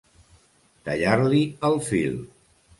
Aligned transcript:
Tallar-li 0.87 1.43
el 1.71 1.79
fil. 1.93 2.21